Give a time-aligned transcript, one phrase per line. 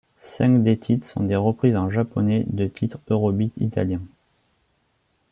[0.23, 4.01] Cinq des titres sont des reprises en japonais de titres eurobeat italiens.